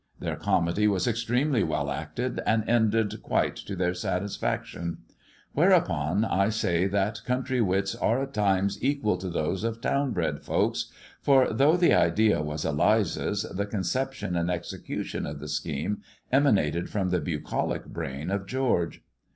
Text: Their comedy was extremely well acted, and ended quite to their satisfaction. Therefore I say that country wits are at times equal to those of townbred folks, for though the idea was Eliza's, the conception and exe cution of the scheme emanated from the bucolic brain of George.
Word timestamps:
Their 0.19 0.35
comedy 0.35 0.87
was 0.87 1.07
extremely 1.07 1.61
well 1.61 1.91
acted, 1.91 2.41
and 2.47 2.67
ended 2.67 3.21
quite 3.21 3.55
to 3.57 3.75
their 3.75 3.93
satisfaction. 3.93 4.97
Therefore 5.55 6.25
I 6.27 6.49
say 6.49 6.87
that 6.87 7.23
country 7.23 7.61
wits 7.61 7.93
are 7.93 8.19
at 8.23 8.33
times 8.33 8.83
equal 8.83 9.15
to 9.17 9.29
those 9.29 9.63
of 9.63 9.79
townbred 9.79 10.43
folks, 10.43 10.91
for 11.21 11.53
though 11.53 11.77
the 11.77 11.93
idea 11.93 12.41
was 12.41 12.65
Eliza's, 12.65 13.43
the 13.43 13.67
conception 13.67 14.35
and 14.35 14.49
exe 14.49 14.73
cution 14.73 15.29
of 15.29 15.39
the 15.39 15.47
scheme 15.47 16.01
emanated 16.31 16.89
from 16.89 17.11
the 17.11 17.19
bucolic 17.21 17.85
brain 17.85 18.31
of 18.31 18.47
George. 18.47 19.03